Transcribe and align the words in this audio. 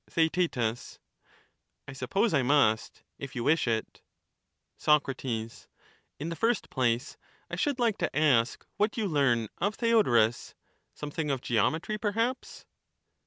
TheaeL 0.09 0.97
I 1.87 1.93
suppose 1.93 2.33
I 2.33 2.41
must, 2.41 3.03
if 3.19 3.35
you 3.35 3.43
wish 3.43 3.67
it. 3.67 4.01
Soc. 4.75 5.07
In 5.23 5.49
the 6.29 6.35
first 6.35 6.71
place, 6.71 7.17
I 7.51 7.55
should 7.55 7.77
like 7.77 7.99
to 7.99 8.15
ask 8.17 8.65
what 8.77 8.97
you 8.97 9.07
learn 9.07 9.47
of 9.59 9.75
Theodorus: 9.75 10.55
something 10.95 11.29
of 11.29 11.41
geometry, 11.41 11.99
perhaps 11.99 12.65